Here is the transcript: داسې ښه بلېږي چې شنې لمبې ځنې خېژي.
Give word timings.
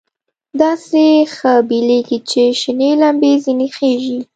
داسې 0.61 1.03
ښه 1.35 1.53
بلېږي 1.69 2.19
چې 2.29 2.43
شنې 2.61 2.89
لمبې 3.01 3.33
ځنې 3.43 3.67
خېژي. 3.75 4.19